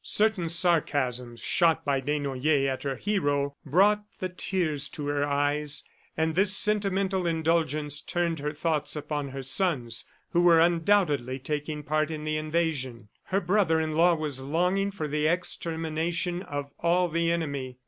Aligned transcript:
Certain 0.03 0.49
sarcasms, 0.49 1.39
shot 1.41 1.85
by 1.85 1.99
Desnoyers 2.01 2.65
at 2.67 2.81
her 2.81 2.95
hero, 2.95 3.55
brought 3.63 4.03
the 4.17 4.29
tears 4.29 4.89
to 4.89 5.05
her 5.05 5.23
eyes, 5.23 5.83
and 6.17 6.33
this 6.33 6.57
sentimental 6.57 7.27
indulgence 7.27 8.01
turned 8.01 8.39
her 8.39 8.51
thoughts 8.51 8.95
upon 8.95 9.27
her 9.29 9.43
sons 9.43 10.03
who 10.31 10.41
were 10.41 10.59
undoubtedly 10.59 11.37
taking 11.37 11.83
part 11.83 12.09
in 12.09 12.23
the 12.23 12.35
invasion. 12.37 13.09
Her 13.25 13.41
brother 13.41 13.79
in 13.79 13.91
law 13.93 14.15
was 14.15 14.41
longing 14.41 14.89
for 14.89 15.07
the 15.07 15.27
extermination 15.27 16.41
of 16.41 16.71
all 16.79 17.07
the 17.07 17.31
enemy. 17.31 17.77